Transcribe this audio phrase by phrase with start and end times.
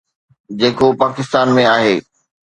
[0.59, 1.95] جيڪو پاڪستان ۾ آهي.